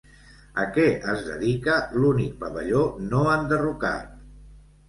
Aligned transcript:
A 0.61 0.63
què 0.77 0.85
es 1.11 1.21
dedica 1.27 1.77
l'únic 1.97 2.33
pavelló 2.45 2.81
no 3.13 3.21
enderrocat? 3.37 4.21